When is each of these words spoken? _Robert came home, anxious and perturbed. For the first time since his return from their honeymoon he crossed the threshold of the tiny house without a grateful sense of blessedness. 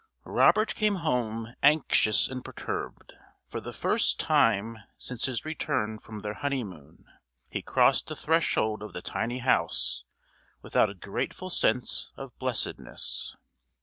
_Robert 0.25 0.73
came 0.73 0.95
home, 1.05 1.53
anxious 1.61 2.27
and 2.27 2.43
perturbed. 2.43 3.13
For 3.45 3.59
the 3.61 3.71
first 3.71 4.19
time 4.19 4.79
since 4.97 5.25
his 5.25 5.45
return 5.45 5.99
from 5.99 6.21
their 6.21 6.33
honeymoon 6.33 7.05
he 7.51 7.61
crossed 7.61 8.07
the 8.07 8.15
threshold 8.15 8.81
of 8.81 8.93
the 8.93 9.03
tiny 9.03 9.37
house 9.37 10.03
without 10.63 10.89
a 10.89 10.95
grateful 10.95 11.51
sense 11.51 12.13
of 12.17 12.35
blessedness. 12.39 13.35